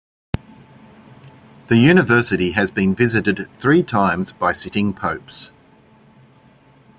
[1.67, 5.51] The university has been visited three times by sitting popes.